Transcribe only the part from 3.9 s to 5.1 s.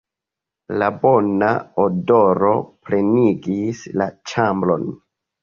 la ĉambron.